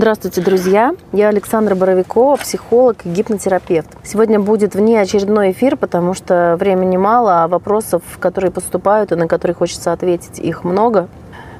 [0.00, 0.94] Здравствуйте, друзья!
[1.12, 3.86] Я Александра Боровикова, психолог и гипнотерапевт.
[4.02, 9.54] Сегодня будет внеочередной эфир, потому что времени мало, а вопросов, которые поступают и на которые
[9.54, 11.08] хочется ответить, их много.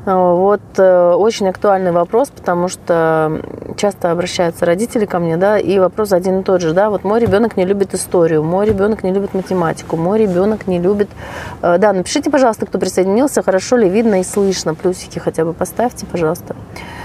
[0.07, 3.43] Вот э, очень актуальный вопрос, потому что
[3.77, 7.21] часто обращаются родители ко мне, да, и вопрос один и тот же, да, вот мой
[7.21, 11.11] ребенок не любит историю, мой ребенок не любит математику, мой ребенок не любит,
[11.61, 16.07] э, да, напишите, пожалуйста, кто присоединился, хорошо ли видно и слышно, плюсики хотя бы поставьте,
[16.07, 16.57] пожалуйста.
[16.57, 17.00] А,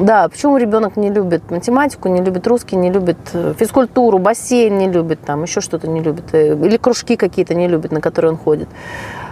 [0.00, 4.90] да, почему ребенок не любит математику, не любит русский, не любит э, физкультуру, бассейн не
[4.90, 8.68] любит, там еще что-то не любит, или кружки какие-то не любит, на которые он ходит.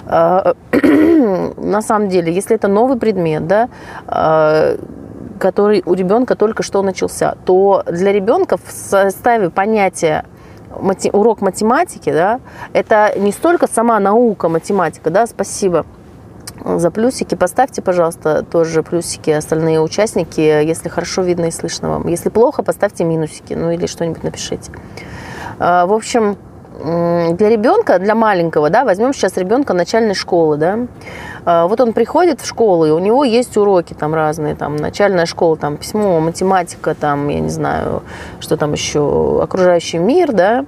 [0.07, 0.55] А,
[1.57, 3.71] на самом деле, если это новый предмет, да,
[4.07, 4.77] а,
[5.39, 10.27] который у ребенка только что начался, то для ребенка в составе понятия
[11.13, 12.41] урок математики, да,
[12.75, 15.87] это не столько сама наука математика, да, спасибо
[16.65, 17.35] за плюсики.
[17.35, 22.09] Поставьте, пожалуйста, тоже плюсики остальные участники, если хорошо видно и слышно вам.
[22.09, 24.71] Если плохо, поставьте минусики, ну или что-нибудь напишите.
[25.59, 26.37] А, в общем,
[26.83, 30.79] для ребенка, для маленького, да, возьмем сейчас ребенка начальной школы, да,
[31.45, 35.27] а, вот он приходит в школу, и у него есть уроки там разные, там, начальная
[35.27, 38.03] школа, там, письмо, математика, там, я не знаю,
[38.41, 40.65] что там еще, окружающий мир, да,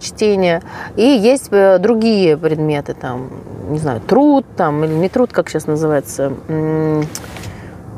[0.00, 0.62] чтение.
[0.96, 3.30] И есть э, другие предметы, там,
[3.68, 6.32] не знаю, труд, там, или не труд, как сейчас называется,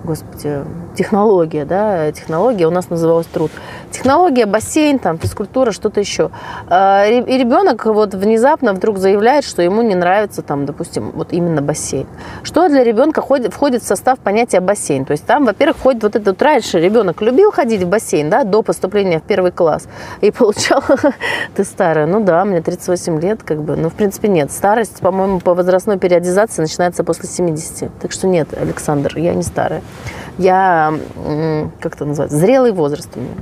[0.05, 0.65] господи,
[0.95, 3.51] технология, да, технология у нас называлась труд.
[3.91, 6.31] Технология, бассейн, там, физкультура, что-то еще.
[6.69, 11.63] А, и ребенок вот внезапно вдруг заявляет, что ему не нравится, там, допустим, вот именно
[11.63, 12.07] бассейн.
[12.43, 15.05] Что для ребенка входит, входит в состав понятия бассейн?
[15.05, 18.63] То есть там, во-первых, ходит вот этот раньше ребенок любил ходить в бассейн, да, до
[18.63, 19.89] поступления в первый класс,
[20.21, 20.83] и получал,
[21.55, 24.51] ты старая, ну да, мне 38 лет, как бы, ну, в принципе, нет.
[24.51, 27.99] Старость, по-моему, по возрастной периодизации начинается после 70.
[28.01, 29.83] Так что нет, Александр, я не старая
[30.39, 30.95] я,
[31.81, 33.35] как это называется, зрелый возраст у меня.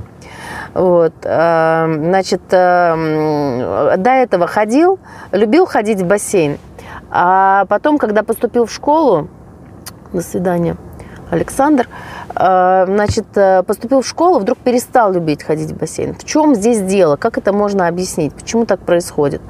[0.73, 4.99] Вот, э, значит, э, до этого ходил,
[5.31, 6.57] любил ходить в бассейн.
[7.09, 9.27] А потом, когда поступил в школу,
[10.13, 10.77] до свидания,
[11.29, 11.87] Александр,
[12.35, 13.25] э, значит,
[13.65, 16.15] поступил в школу, вдруг перестал любить ходить в бассейн.
[16.15, 17.17] В чем здесь дело?
[17.17, 18.33] Как это можно объяснить?
[18.33, 19.41] Почему так происходит?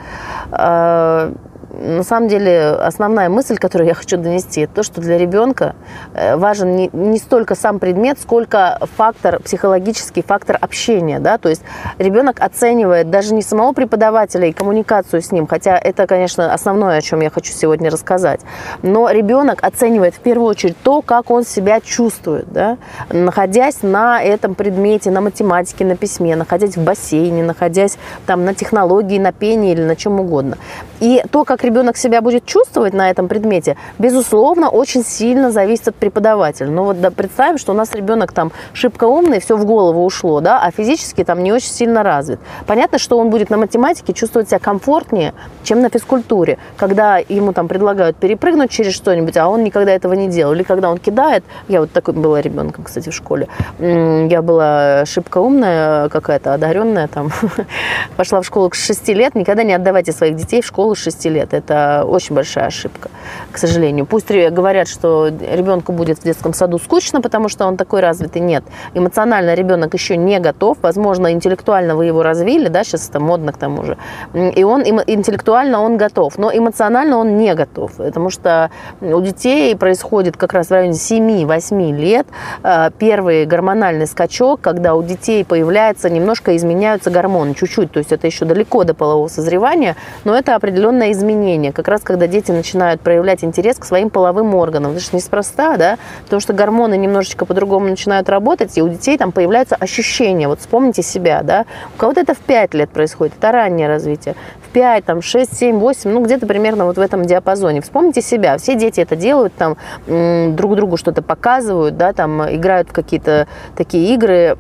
[1.81, 5.75] На самом деле основная мысль, которую я хочу донести, то, что для ребенка
[6.13, 11.19] э, важен не, не столько сам предмет, сколько фактор, психологический фактор общения.
[11.19, 11.37] Да?
[11.37, 11.63] То есть
[11.97, 17.01] ребенок оценивает даже не самого преподавателя и коммуникацию с ним, хотя это, конечно, основное, о
[17.01, 18.41] чем я хочу сегодня рассказать,
[18.83, 22.77] но ребенок оценивает в первую очередь то, как он себя чувствует, да?
[23.09, 29.17] находясь на этом предмете, на математике, на письме, находясь в бассейне, находясь там на технологии,
[29.17, 30.57] на пении или на чем угодно.
[31.01, 35.95] И то, как ребенок себя будет чувствовать на этом предмете, безусловно, очень сильно зависит от
[35.95, 36.69] преподавателя.
[36.69, 40.41] Ну вот да, представим, что у нас ребенок там шибко умный, все в голову ушло,
[40.41, 42.39] да, а физически там не очень сильно развит.
[42.67, 47.67] Понятно, что он будет на математике чувствовать себя комфортнее, чем на физкультуре, когда ему там
[47.67, 50.53] предлагают перепрыгнуть через что-нибудь, а он никогда этого не делал.
[50.53, 53.47] Или когда он кидает, я вот такой была ребенком, кстати, в школе,
[53.79, 57.31] я была шибко умная какая-то, одаренная там,
[58.17, 61.25] пошла в школу к 6 лет, никогда не отдавайте своих детей в школу с 6
[61.25, 61.53] лет.
[61.53, 63.09] Это очень большая ошибка,
[63.51, 64.05] к сожалению.
[64.05, 68.41] Пусть говорят, что ребенку будет в детском саду скучно, потому что он такой развитый.
[68.41, 68.63] Нет.
[68.93, 70.77] Эмоционально ребенок еще не готов.
[70.81, 73.97] Возможно, интеллектуально вы его развили, да, сейчас это модно к тому же.
[74.33, 77.93] И он интеллектуально он готов, но эмоционально он не готов.
[77.93, 82.27] Потому что у детей происходит как раз в районе 7-8 лет
[82.63, 87.91] э, первый гормональный скачок, когда у детей появляется, немножко изменяются гормоны, чуть-чуть.
[87.91, 92.25] То есть это еще далеко до полового созревания, но это определенное изменение как раз когда
[92.25, 94.91] дети начинают проявлять интерес к своим половым органам.
[94.91, 99.31] Это же неспроста, да, потому что гормоны немножечко по-другому начинают работать, и у детей там
[99.31, 100.47] появляются ощущения.
[100.47, 101.65] Вот вспомните себя, да,
[101.95, 104.35] у кого-то это в 5 лет происходит, это раннее развитие.
[104.65, 107.81] В 5, там, 6, 7, 8, ну, где-то примерно вот в этом диапазоне.
[107.81, 109.77] Вспомните себя, все дети это делают, там,
[110.07, 114.55] друг другу что-то показывают, да, там, играют в какие-то такие игры.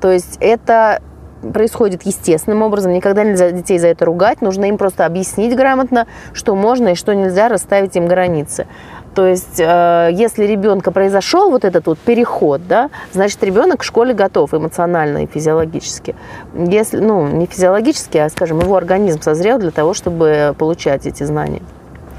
[0.00, 1.00] То есть это
[1.52, 2.92] происходит естественным образом.
[2.92, 4.40] Никогда нельзя детей за это ругать.
[4.40, 8.66] Нужно им просто объяснить грамотно, что можно и что нельзя, расставить им границы.
[9.14, 14.14] То есть, э, если ребенка произошел вот этот вот переход, да, значит, ребенок к школе
[14.14, 16.14] готов эмоционально и физиологически.
[16.54, 21.62] Если, ну, не физиологически, а, скажем, его организм созрел для того, чтобы получать эти знания.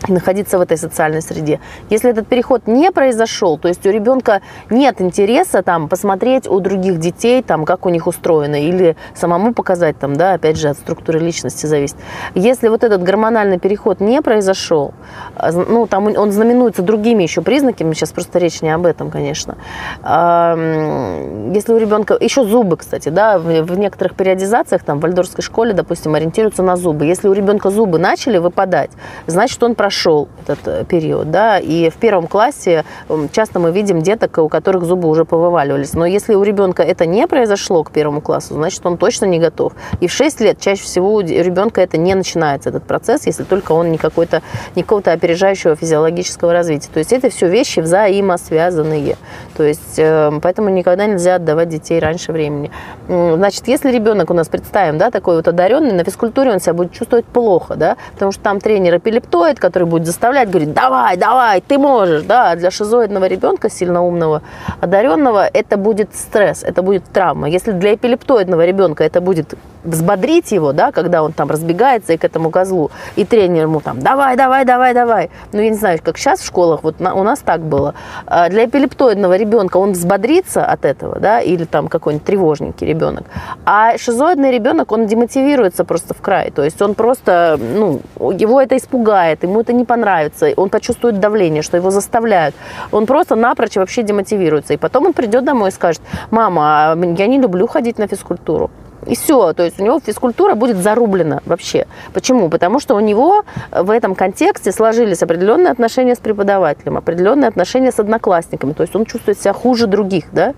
[0.07, 1.59] И находиться в этой социальной среде.
[1.89, 6.99] Если этот переход не произошел, то есть у ребенка нет интереса там посмотреть у других
[6.99, 11.19] детей, там, как у них устроено, или самому показать, там, да, опять же, от структуры
[11.19, 11.97] личности зависит.
[12.33, 14.93] Если вот этот гормональный переход не произошел,
[15.35, 19.57] а, ну, там он знаменуется другими еще признаками, сейчас просто речь не об этом, конечно.
[19.99, 26.15] Если у ребенка, еще зубы, кстати, да, в некоторых периодизациях, там, в вальдорфской школе, допустим,
[26.15, 27.05] ориентируются на зубы.
[27.05, 28.91] Если у ребенка зубы начали выпадать,
[29.27, 32.85] значит, он прошел этот э, период, да, и в первом классе
[33.31, 35.93] часто мы видим деток, у которых зубы уже повываливались.
[35.93, 39.73] Но если у ребенка это не произошло к первому классу, значит, он точно не готов.
[39.99, 43.73] И в 6 лет чаще всего у ребенка это не начинается, этот процесс, если только
[43.73, 44.41] он не какой-то,
[44.75, 46.89] не какого-то опережающего физиологического развития.
[46.93, 49.17] То есть это все вещи взаимосвязанные.
[49.55, 52.71] То есть эм, поэтому никогда нельзя отдавать детей раньше времени.
[53.07, 56.91] Значит, если ребенок у нас представим, да, такой вот одаренный, на физкультуре он себя будет
[56.91, 61.61] чувствовать плохо, да, потому что там тренер эпилептоид, который который будет заставлять, говорить, давай, давай,
[61.61, 64.41] ты можешь, да, для шизоидного ребенка, сильно умного,
[64.81, 67.47] одаренного, это будет стресс, это будет травма.
[67.47, 72.25] Если для эпилептоидного ребенка это будет взбодрить его, да, когда он там разбегается и к
[72.25, 75.29] этому козлу, и тренер ему там, давай, давай, давай, давай.
[75.53, 77.93] Ну, я не знаю, как сейчас в школах, вот на, у нас так было.
[78.25, 83.23] А для эпилептоидного ребенка он взбодрится от этого, да, или там какой-нибудь тревожненький ребенок.
[83.65, 86.51] А шизоидный ребенок, он демотивируется просто в край.
[86.51, 91.61] То есть он просто, ну, его это испугает, ему это не понравится, он почувствует давление,
[91.61, 92.55] что его заставляют.
[92.91, 94.73] Он просто напрочь вообще демотивируется.
[94.73, 96.01] И потом он придет домой и скажет,
[96.31, 98.69] мама, я не люблю ходить на физкультуру.
[99.07, 101.87] И все, то есть у него физкультура будет зарублена вообще.
[102.13, 102.49] Почему?
[102.49, 107.99] Потому что у него в этом контексте сложились определенные отношения с преподавателем, определенные отношения с
[107.99, 108.73] одноклассниками.
[108.73, 110.53] То есть он чувствует себя хуже других, да?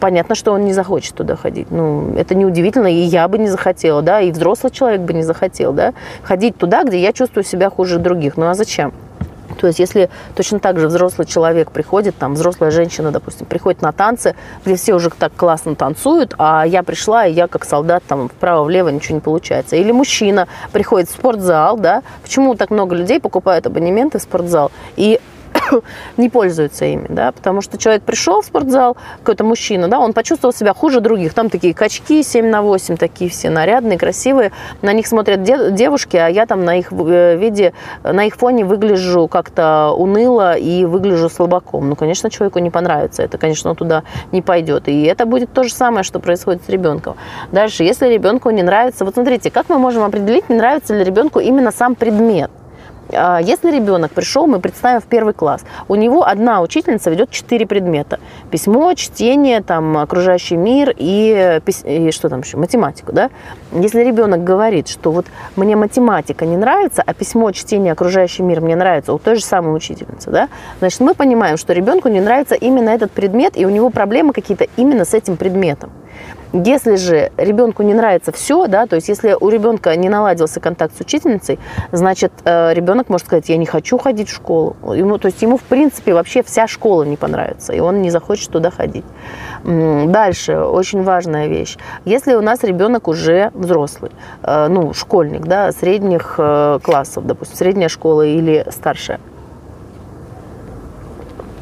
[0.00, 1.70] Понятно, что он не захочет туда ходить.
[1.70, 5.72] Ну, это неудивительно, и я бы не захотела, да, и взрослый человек бы не захотел,
[5.72, 8.36] да, ходить туда, где я чувствую себя хуже других.
[8.36, 8.92] Ну а зачем?
[9.56, 13.92] То есть если точно так же взрослый человек приходит, там взрослая женщина, допустим, приходит на
[13.92, 18.28] танцы, где все уже так классно танцуют, а я пришла, и я как солдат там
[18.28, 19.76] вправо-влево ничего не получается.
[19.76, 25.20] Или мужчина приходит в спортзал, да, почему так много людей покупают абонементы в спортзал, и
[26.16, 30.52] не пользуются ими, да, потому что человек пришел в спортзал, какой-то мужчина, да, он почувствовал
[30.52, 31.34] себя хуже других.
[31.34, 34.52] Там такие качки 7 на 8, такие все нарядные, красивые.
[34.82, 37.72] На них смотрят девушки, а я там на их э, виде,
[38.02, 41.88] на их фоне выгляжу как-то уныло и выгляжу слабаком.
[41.88, 44.02] Ну, конечно, человеку не понравится это, конечно, он туда
[44.32, 44.88] не пойдет.
[44.88, 47.16] И это будет то же самое, что происходит с ребенком.
[47.52, 51.40] Дальше, если ребенку не нравится, вот смотрите, как мы можем определить, не нравится ли ребенку
[51.40, 52.50] именно сам предмет?
[53.12, 57.66] А, если ребенок пришел, мы представим в первый класс, у него одна учительница ведет четыре
[57.66, 58.18] предмета.
[58.50, 63.12] Письмо, чтение, там, окружающий мир и, и что там еще, математику.
[63.12, 63.30] Да?
[63.72, 65.26] Если ребенок говорит, что вот
[65.56, 69.76] мне математика не нравится, а письмо, чтение, окружающий мир мне нравится у той же самой
[69.76, 70.48] учительницы, да?
[70.80, 74.66] значит, мы понимаем, что ребенку не нравится именно этот предмет, и у него проблемы какие-то
[74.76, 75.90] именно с этим предметом.
[76.52, 80.96] Если же ребенку не нравится все, да, то есть если у ребенка не наладился контакт
[80.96, 81.58] с учительницей,
[81.92, 84.76] значит, э, ребенок может сказать, я не хочу ходить в школу.
[84.94, 88.50] Ему, то есть ему, в принципе, вообще вся школа не понравится, и он не захочет
[88.50, 89.04] туда ходить.
[89.64, 91.76] Дальше, очень важная вещь.
[92.04, 94.12] Если у нас ребенок уже взрослый,
[94.42, 99.20] э, ну, школьник, да, средних э, классов, допустим, средняя школа или старшая,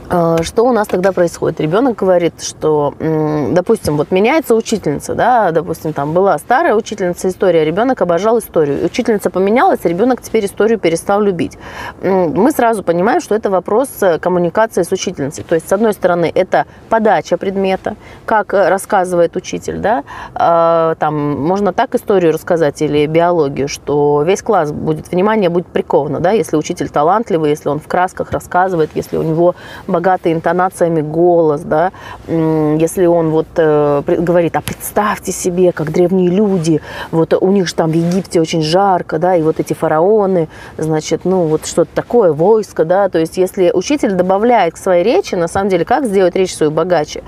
[0.09, 1.61] что у нас тогда происходит?
[1.61, 8.03] Ребенок говорит, что, допустим, вот меняется учительница, да, допустим, там была старая учительница история, ребенок
[8.03, 8.85] обожал историю.
[8.85, 11.59] Учительница поменялась, ребенок теперь историю перестал любить.
[12.03, 15.45] Мы сразу понимаем, что это вопрос э, коммуникации с учительницей.
[15.45, 17.97] То есть, с одной стороны, это подача предмета,
[18.27, 24.43] как э, рассказывает учитель, да, а, там можно так историю рассказать или биологию, что весь
[24.43, 29.17] класс будет, внимание будет приковано, да, если учитель талантливый, если он в красках рассказывает, если
[29.17, 29.55] у него
[29.95, 31.93] богатый интонациями голос, да,
[32.27, 36.81] если он вот э, говорит, а представьте себе, как древние люди,
[37.13, 40.49] вот у них же там в Египте очень жарко, да, и вот эти фараоны,
[40.79, 45.37] значит, ну вот что-то такое, войско, да, то есть если учитель добавляет к своей речи,
[45.37, 47.23] на самом деле, как сделать речь свою богаче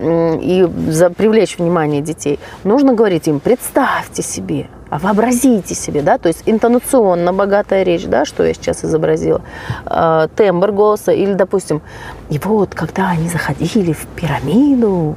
[0.00, 6.42] и за, привлечь внимание детей, нужно говорить им, представьте себе, вообразите себе, да, то есть
[6.46, 9.42] интонационно богатая речь, да, что я сейчас изобразила,
[9.86, 11.82] э, тембр голоса, или, допустим,
[12.30, 15.16] и вот, когда они заходили в пирамиду,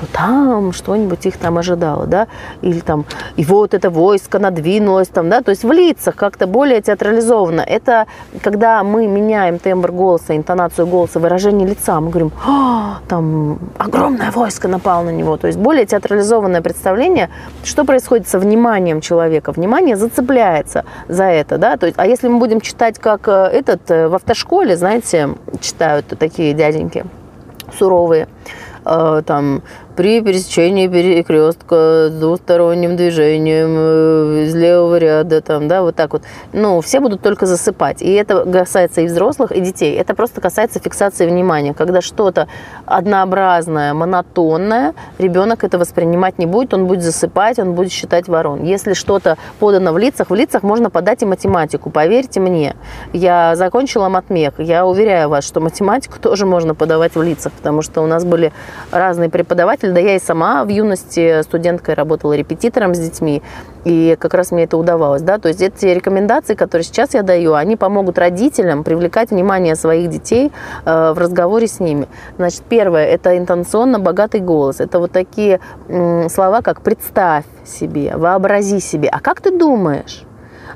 [0.00, 2.26] то там что-нибудь их там ожидало, да,
[2.62, 3.04] или там,
[3.36, 7.60] и вот это войско надвинулось там, да, то есть в лицах как-то более театрализованно.
[7.60, 8.06] Это
[8.42, 14.68] когда мы меняем тембр голоса, интонацию голоса, выражение лица, мы говорим, а, там огромное войско
[14.68, 17.28] напало на него, то есть более театрализованное представление,
[17.62, 22.38] что происходит со вниманием человека, внимание зацепляется за это, да, то есть, а если мы
[22.38, 25.30] будем читать как э, этот э, в автошколе, знаете,
[25.60, 27.04] читают такие дяденьки
[27.78, 28.28] суровые,
[28.84, 29.62] э, там
[30.00, 36.22] при пересечении перекрестка с двусторонним движением э, из левого ряда, там, да, вот так вот.
[36.54, 38.00] Ну, все будут только засыпать.
[38.00, 39.94] И это касается и взрослых, и детей.
[39.96, 41.74] Это просто касается фиксации внимания.
[41.74, 42.48] Когда что-то
[42.86, 48.62] однообразное, монотонное, ребенок это воспринимать не будет, он будет засыпать, он будет считать ворон.
[48.64, 51.90] Если что-то подано в лицах, в лицах можно подать и математику.
[51.90, 52.74] Поверьте мне,
[53.12, 58.00] я закончила матмех, я уверяю вас, что математику тоже можно подавать в лицах, потому что
[58.00, 58.54] у нас были
[58.90, 63.42] разные преподаватели, да я и сама в юности студенткой работала репетитором с детьми,
[63.84, 67.54] и как раз мне это удавалось, да, то есть эти рекомендации, которые сейчас я даю,
[67.54, 70.52] они помогут родителям привлекать внимание своих детей
[70.84, 72.06] э, в разговоре с ними.
[72.36, 75.60] Значит, первое, это интенционно богатый голос, это вот такие
[76.28, 80.24] слова, как «представь себе», «вообрази себе», а как ты думаешь,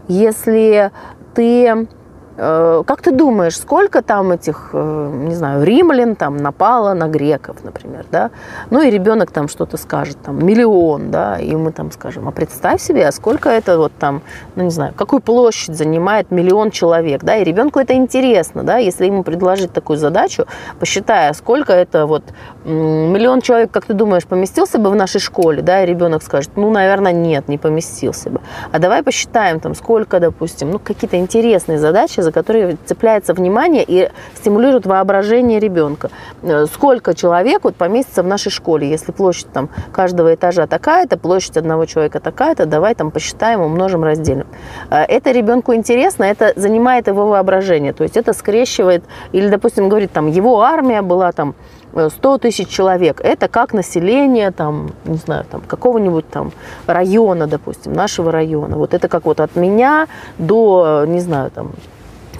[0.08, 0.90] если
[1.34, 1.86] ты
[2.36, 8.06] как ты думаешь, сколько там этих, э, не знаю, римлян там напало на греков, например,
[8.10, 8.30] да?
[8.70, 12.80] Ну и ребенок там что-то скажет, там, миллион, да, и мы там скажем, а представь
[12.80, 14.22] себе, а сколько это вот там,
[14.56, 19.06] ну не знаю, какую площадь занимает миллион человек, да, и ребенку это интересно, да, если
[19.06, 20.46] ему предложить такую задачу,
[20.80, 22.24] посчитая, сколько это вот
[22.64, 26.70] миллион человек, как ты думаешь, поместился бы в нашей школе, да, и ребенок скажет, ну,
[26.70, 28.40] наверное, нет, не поместился бы.
[28.72, 34.10] А давай посчитаем там, сколько, допустим, ну, какие-то интересные задачи за которые цепляется внимание и
[34.34, 36.10] стимулирует воображение ребенка.
[36.42, 41.56] Э, сколько человек вот поместится в нашей школе, если площадь там каждого этажа такая-то, площадь
[41.56, 44.46] одного человека такая-то, давай там посчитаем, умножим, разделим.
[44.90, 50.12] Э, это ребенку интересно, это занимает его воображение, то есть это скрещивает, или, допустим, говорит,
[50.12, 51.54] там, его армия была там
[51.94, 53.20] 100 тысяч человек.
[53.20, 56.52] Это как население, там, не знаю, там, какого-нибудь там
[56.86, 58.76] района, допустим, нашего района.
[58.76, 60.06] Вот это как вот от меня
[60.38, 61.72] до, не знаю, там,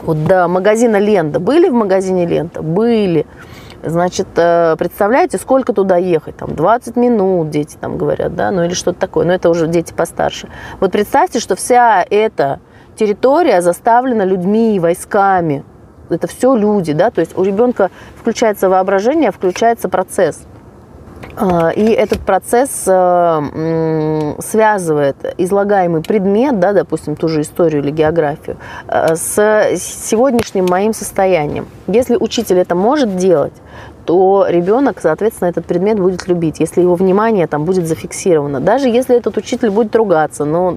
[0.03, 1.41] вот до магазина «Лента».
[1.41, 2.63] Были в магазине «Лента»?
[2.63, 3.27] Были.
[3.83, 6.37] Значит, э, представляете, сколько туда ехать?
[6.37, 9.27] Там 20 минут, дети там говорят, да, ну или что-то такое.
[9.27, 10.49] Но это уже дети постарше.
[10.81, 12.61] Вот представьте, что вся эта
[12.97, 15.65] территория заставлена людьми, войсками.
[16.11, 20.43] Это все люди, да, то есть у ребенка включается воображение, включается процесс–
[21.37, 28.57] а, и этот процесс э, связывает излагаемый предмет, да, допустим, ту же историю или географию,
[28.87, 31.67] э, с сегодняшним моим состоянием.
[31.87, 33.55] Если учитель это может делать,
[34.05, 38.61] то ребенок, соответственно, этот предмет будет любить, если его внимание там будет зафиксировано.
[38.61, 40.77] Даже если этот учитель будет ругаться, но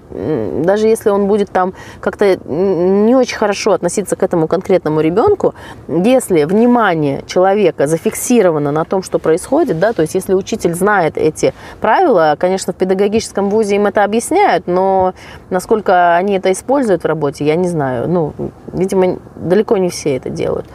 [0.63, 5.53] даже если он будет там как-то не очень хорошо относиться к этому конкретному ребенку,
[5.87, 11.53] если внимание человека зафиксировано на том, что происходит, да, то есть если учитель знает эти
[11.81, 15.13] правила, конечно, в педагогическом вузе им это объясняют, но
[15.49, 18.07] насколько они это используют в работе, я не знаю.
[18.07, 18.33] Ну,
[18.71, 20.65] видимо, далеко не все это делают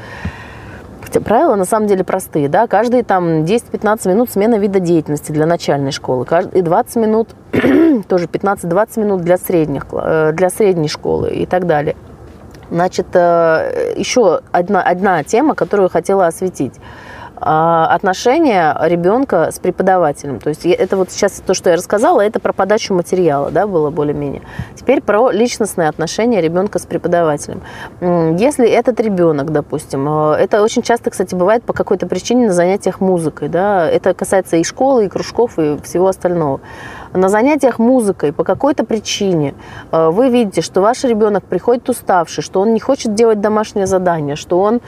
[1.20, 2.48] правила на самом деле простые.
[2.48, 2.66] Да?
[2.66, 6.26] Каждые там 10-15 минут смена вида деятельности для начальной школы.
[6.52, 7.28] И 20 минут,
[8.08, 11.96] тоже 15-20 минут для, средних, э, для средней школы и так далее.
[12.70, 16.74] Значит, э, еще одна, одна тема, которую хотела осветить.
[17.44, 20.38] А, отношения ребенка с преподавателем.
[20.38, 23.90] То есть это вот сейчас то, что я рассказала, это про подачу материала, да, было
[23.90, 24.42] более-менее.
[24.76, 27.62] Теперь про личностные отношения ребенка с преподавателем.
[28.00, 33.00] Если этот ребенок, допустим, э, это очень часто, кстати, бывает по какой-то причине на занятиях
[33.00, 36.60] музыкой, да, это касается и школы, и кружков, и всего остального
[37.14, 39.54] на занятиях музыкой по какой-то причине
[39.90, 44.36] э, вы видите, что ваш ребенок приходит уставший, что он не хочет делать домашнее задание,
[44.36, 44.80] что он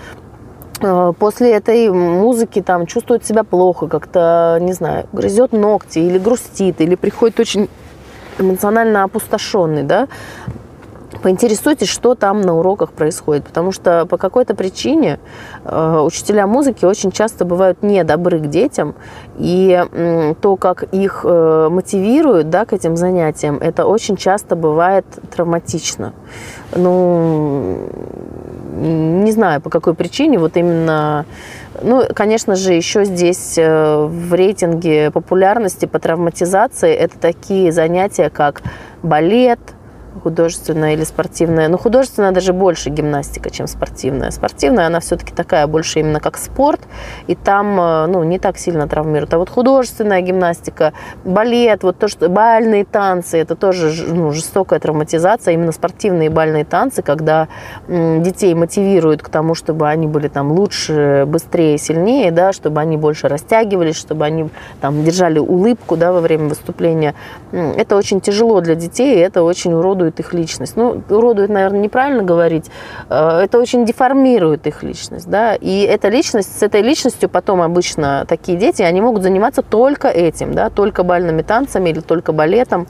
[1.19, 6.95] после этой музыки там чувствует себя плохо, как-то, не знаю, грызет ногти или грустит, или
[6.95, 7.69] приходит очень
[8.39, 10.09] эмоционально опустошенный, да,
[11.23, 15.19] поинтересуйтесь, что там на уроках происходит, потому что по какой-то причине
[15.65, 18.95] э, учителя музыки очень часто бывают недобры к детям,
[19.37, 26.13] и то, как их э, мотивируют да, к этим занятиям, это очень часто бывает травматично.
[26.75, 27.89] Ну,
[28.75, 31.27] не знаю, по какой причине, вот именно...
[31.83, 38.63] Ну, конечно же, еще здесь э, в рейтинге популярности по травматизации это такие занятия, как
[39.03, 39.59] балет,
[40.23, 41.69] художественная или спортивная.
[41.69, 44.31] Но художественная даже больше гимнастика, чем спортивная.
[44.31, 46.81] Спортивная, она все-таки такая больше именно как спорт,
[47.27, 49.33] и там э, ну, не так сильно травмируют.
[49.35, 50.93] А вот художественная гимнастика,
[51.25, 57.03] балет, вот то, что бальные танцы, это тоже ну, жестокая травматизация, именно спортивные бальные танцы,
[57.03, 57.49] когда
[57.89, 63.29] детей мотивируют к тому, чтобы они были там лучше, быстрее, сильнее, да, чтобы они больше
[63.29, 64.49] растягивались, чтобы они
[64.81, 67.15] там держали улыбку да, во время выступления.
[67.53, 70.77] Это очень тяжело для детей, и это очень уродует их личность.
[70.77, 72.71] Ну, уродует, наверное, неправильно говорить.
[73.09, 75.29] Э, это очень деформирует их личность.
[75.29, 75.55] Да?
[75.55, 80.55] И эта личность, с этой личностью потом обычно такие дети, они могут заниматься только этим,
[80.55, 80.71] да?
[80.71, 82.87] только бальными танцами или только балетом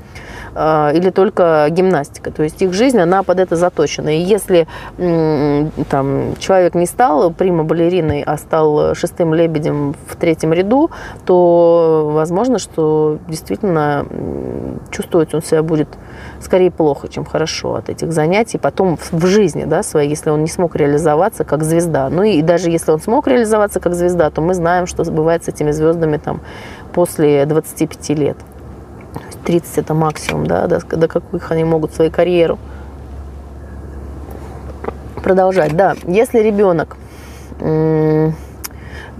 [0.55, 2.33] э, или только гимнастикой.
[2.33, 4.17] То есть их жизнь, она под это заточена.
[4.17, 4.67] И если
[4.97, 10.91] там, человек не стал прима-балериной, а стал шестым лебедем в третьем ряду,
[11.27, 14.07] то возможно, что действительно
[14.91, 15.89] чувствовать он себя будет
[16.45, 18.59] скорее плохо, чем хорошо от этих занятий.
[18.59, 22.09] Потом в жизни да, своей, если он не смог реализоваться как звезда.
[22.11, 25.49] Ну и даже если он смог реализоваться как звезда, то мы знаем, что бывает с
[25.49, 26.41] этими звездами там,
[26.93, 28.37] после 25 лет.
[29.45, 32.59] 30 это максимум, да, до, до каких они могут свою карьеру
[35.23, 35.77] продолжать.
[35.77, 36.97] Да, если ребенок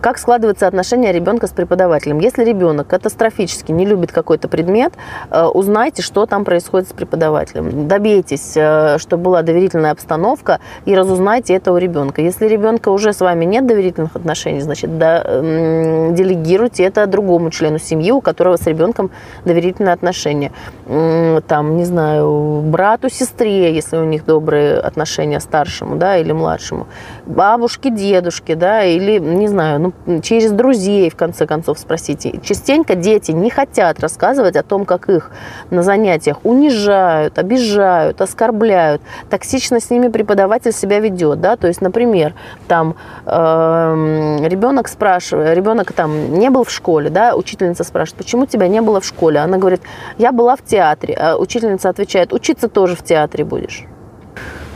[0.05, 2.19] как складывается отношение ребенка с преподавателем?
[2.19, 4.93] Если ребенок катастрофически не любит какой-то предмет,
[5.31, 7.89] э, узнайте, что там происходит с преподавателем.
[7.89, 12.21] Добейтесь, э, чтобы была доверительная обстановка и разузнайте это у ребенка.
[12.21, 18.11] Если ребенка уже с вами нет доверительных отношений, значит, да, делегируйте это другому члену семьи,
[18.13, 19.11] у которого с ребенком
[19.47, 20.53] доверительные отношения.
[20.87, 26.89] Там, не знаю, брату, сестре, если у них добрые отношения старшему, да, или младшему,
[27.25, 32.41] бабушке, дедушке, да, или, не знаю, ну, через друзей, в конце концов, спросите.
[32.43, 35.31] Частенько дети не хотят рассказывать о том, как их
[35.71, 39.03] на занятиях унижают, обижают, оскорбляют.
[39.31, 42.35] Токсично с ними преподаватель себя ведет, да, то есть, например,
[42.69, 42.97] там
[43.27, 48.81] э, ребенок спрашивает, ребенок там не был в школе, да, учительница спрашивает, почему тебя не
[48.81, 49.41] было в школе?
[49.41, 49.81] Она говорит,
[50.19, 51.15] я была в театре.
[51.19, 53.87] А учительница отвечает, учиться тоже в театре будешь.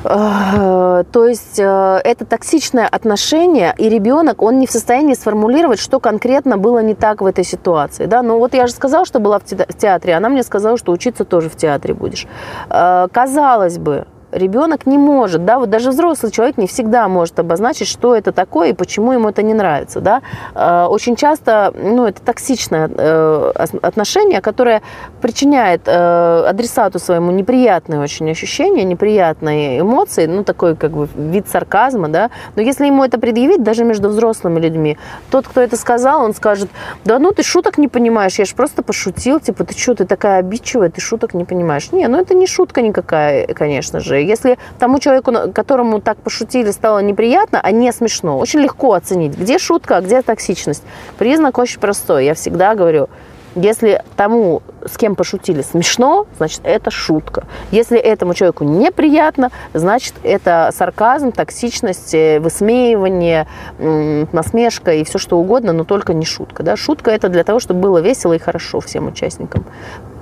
[0.02, 6.56] То есть э, это токсичное отношение, и ребенок, он не в состоянии сформулировать, что конкретно
[6.56, 8.06] было не так в этой ситуации.
[8.06, 8.22] Да?
[8.22, 11.48] Ну вот я же сказала, что была в театре, она мне сказала, что учиться тоже
[11.48, 12.26] в театре будешь.
[12.70, 17.88] Э, казалось бы, ребенок не может, да, вот даже взрослый человек не всегда может обозначить,
[17.88, 20.22] что это такое и почему ему это не нравится, да.
[20.54, 24.82] Э, очень часто, ну, это токсичное э, отношение, которое
[25.20, 32.08] причиняет э, адресату своему неприятные очень ощущения, неприятные эмоции, ну, такой как бы вид сарказма,
[32.08, 32.30] да.
[32.56, 34.98] Но если ему это предъявить, даже между взрослыми людьми,
[35.30, 36.68] тот, кто это сказал, он скажет,
[37.04, 40.38] да ну ты шуток не понимаешь, я же просто пошутил, типа, ты что, ты такая
[40.38, 41.92] обидчивая, ты шуток не понимаешь.
[41.92, 47.00] Не, ну это не шутка никакая, конечно же, если тому человеку, которому так пошутили, стало
[47.00, 50.82] неприятно, а не смешно, очень легко оценить, где шутка, а где токсичность.
[51.18, 52.24] Признак очень простой.
[52.24, 53.08] Я всегда говорю,
[53.54, 57.44] если тому, с кем пошутили, смешно, значит, это шутка.
[57.70, 63.46] Если этому человеку неприятно, значит, это сарказм, токсичность, э, высмеивание,
[63.78, 66.62] насмешка и все что угодно, но только не шутка.
[66.62, 66.76] Да?
[66.76, 69.64] Шутка– это для того, чтобы было весело и хорошо всем участникам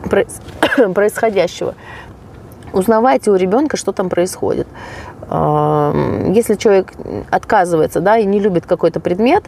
[0.94, 1.74] происходящего
[2.76, 4.66] узнавайте у ребенка, что там происходит.
[5.28, 6.92] Если человек
[7.30, 9.42] отказывается да, и не любит какой-то предмет,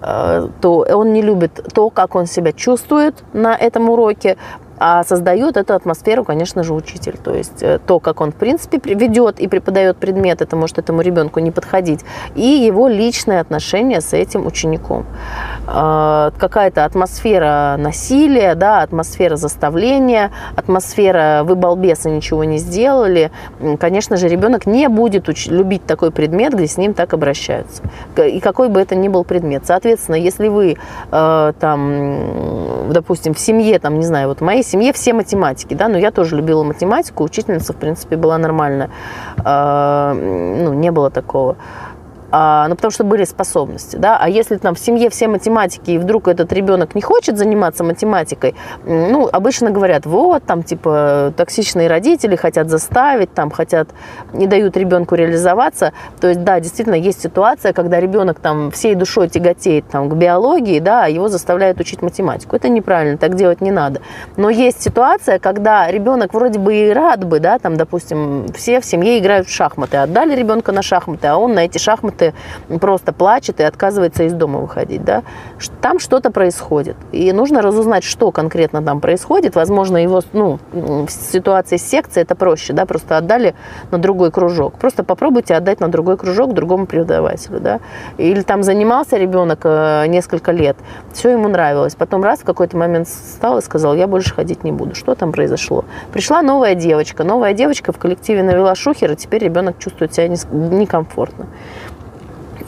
[0.00, 4.36] э, то он не любит то, как он себя чувствует на этом уроке,
[4.78, 7.16] а создает эту атмосферу, конечно же, учитель.
[7.22, 11.00] То есть э, то, как он, в принципе, ведет и преподает предмет, это может этому
[11.00, 12.00] ребенку не подходить.
[12.34, 15.06] И его личное отношение с этим учеником.
[15.66, 23.30] А, какая-то атмосфера насилия, да, атмосфера заставления, атмосфера «вы балбесы ничего не сделали».
[23.78, 27.82] Конечно же, ребенок не будет любить такой предмет, где с ним так обращаются.
[28.16, 29.62] И какой бы это ни был предмет.
[29.66, 30.76] Соответственно, если вы
[31.10, 35.98] э, там, допустим, в семье, там, не знаю, вот моей семье все математики, да, но
[35.98, 38.90] я тоже любила математику, учительница, в принципе, была нормальная,
[39.38, 41.56] а, ну, не было такого
[42.36, 45.98] а, ну, потому что были способности, да, а если там в семье все математики, и
[45.98, 52.34] вдруг этот ребенок не хочет заниматься математикой, ну, обычно говорят, вот, там, типа, токсичные родители
[52.34, 53.90] хотят заставить, там, хотят,
[54.32, 59.28] не дают ребенку реализоваться, то есть, да, действительно, есть ситуация, когда ребенок там всей душой
[59.28, 63.70] тяготеет там к биологии, да, а его заставляют учить математику, это неправильно, так делать не
[63.70, 64.00] надо,
[64.36, 68.84] но есть ситуация, когда ребенок вроде бы и рад бы, да, там, допустим, все в
[68.84, 73.12] семье играют в шахматы, отдали ребенка на шахматы, а он на эти шахматы работы, просто
[73.12, 75.22] плачет и отказывается из дома выходить, да,
[75.80, 76.96] там что-то происходит.
[77.12, 79.54] И нужно разузнать, что конкретно там происходит.
[79.54, 83.54] Возможно, его, ну, в ситуации с секцией это проще, да, просто отдали
[83.90, 84.74] на другой кружок.
[84.74, 87.80] Просто попробуйте отдать на другой кружок другому преподавателю, да.
[88.18, 90.76] Или там занимался ребенок э, несколько лет,
[91.12, 91.94] все ему нравилось.
[91.94, 94.94] Потом раз в какой-то момент встал и сказал, я больше ходить не буду.
[94.94, 95.84] Что там произошло?
[96.12, 97.24] Пришла новая девочка.
[97.24, 101.46] Новая девочка в коллективе навела шухер, и теперь ребенок чувствует себя некомфортно.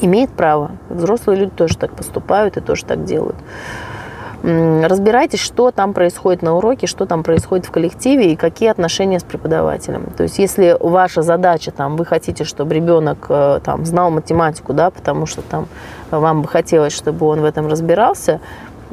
[0.01, 0.73] Имеет право.
[0.89, 3.37] Взрослые люди тоже так поступают и тоже так делают
[4.47, 9.25] разбирайтесь, что там происходит на уроке, что там происходит в коллективе и какие отношения с
[9.25, 10.07] преподавателем.
[10.17, 14.91] То есть если ваша задача, там, вы хотите, чтобы ребенок э, там, знал математику, да,
[14.91, 15.67] потому что там,
[16.11, 18.41] вам бы хотелось, чтобы он в этом разбирался,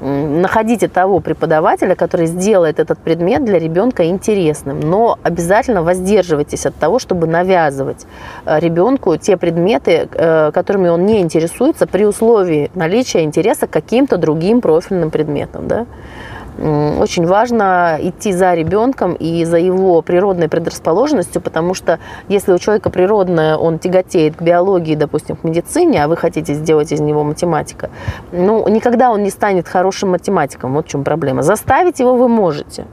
[0.04, 4.80] находите того преподавателя, который сделает этот предмет для ребенка интересным.
[4.80, 8.06] Но обязательно воздерживайтесь от того, чтобы навязывать
[8.46, 14.18] э, ребенку те предметы, э, которыми он не интересуется, при условии наличия интереса к каким-то
[14.18, 15.68] другим профильным предметам.
[15.68, 15.86] Да?
[16.60, 22.90] Очень важно идти за ребенком и за его природной предрасположенностью, потому что если у человека
[22.90, 27.90] природное, он тяготеет к биологии, допустим, к медицине, а вы хотите сделать из него математика,
[28.32, 30.74] ну, никогда он не станет хорошим математиком.
[30.74, 31.42] Вот в чем проблема.
[31.42, 32.86] Заставить его вы можете.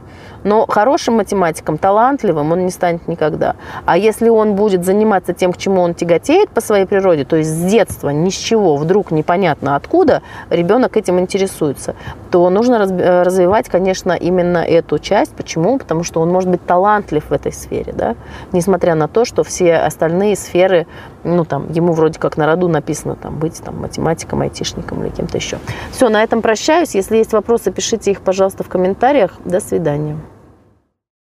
[0.45, 3.57] Но хорошим математиком, талантливым он не станет никогда.
[3.85, 7.51] А если он будет заниматься тем, к чему он тяготеет по своей природе, то есть
[7.51, 11.95] с детства, ни с чего, вдруг непонятно откуда ребенок этим интересуется,
[12.31, 15.33] то нужно э, развивать, конечно, именно эту часть.
[15.35, 15.79] Почему?
[15.79, 18.17] Потому что он может быть талантлив в этой сфере, да?
[18.53, 20.87] несмотря на то, что все остальные сферы,
[21.25, 25.37] ну там, ему вроде как на роду написано там, быть там, математиком, айтишником или кем-то
[25.37, 25.59] еще.
[25.93, 26.95] Все, на этом прощаюсь.
[26.95, 29.33] Если есть вопросы, пишите их, пожалуйста, в комментариях.
[29.45, 30.17] До свидания.